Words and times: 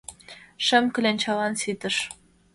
—Шым 0.65 0.85
кленчалан 0.95 1.53
ситыш. 1.61 1.95